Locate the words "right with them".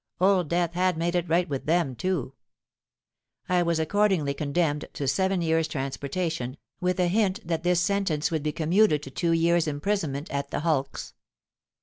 1.29-1.95